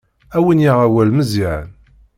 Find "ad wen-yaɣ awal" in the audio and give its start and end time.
0.37-1.09